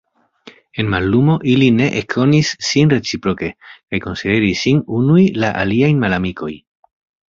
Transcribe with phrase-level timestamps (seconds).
[0.83, 6.55] En mallumo ili ne ekkonis sin reciproke kaj konsideris sin unuj la aliajn malamikoj.